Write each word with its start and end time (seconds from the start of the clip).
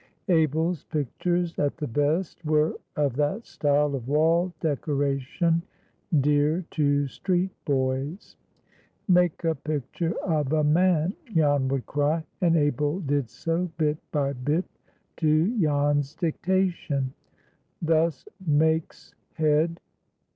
Abel's 0.29 0.83
pictures, 0.85 1.59
at 1.59 1.77
the 1.77 1.85
best, 1.85 2.43
were 2.43 2.73
of 2.95 3.15
that 3.17 3.45
style 3.45 3.93
of 3.93 4.07
wall 4.07 4.51
decoration 4.59 5.61
dear 6.21 6.65
to 6.71 7.05
street 7.05 7.51
boys. 7.65 8.35
"Make 9.07 9.43
a 9.43 9.53
pitcher 9.53 10.15
of 10.23 10.53
a 10.53 10.63
man," 10.63 11.13
Jan 11.31 11.67
would 11.67 11.85
cry. 11.85 12.23
And 12.41 12.57
Abel 12.57 13.01
did 13.01 13.29
so, 13.29 13.69
bit 13.77 13.99
by 14.11 14.33
bit, 14.33 14.65
to 15.17 15.59
Jan's 15.59 16.15
dictation. 16.15 17.13
Thus 17.79 18.25
"Make's 18.43 19.13
head. 19.35 19.79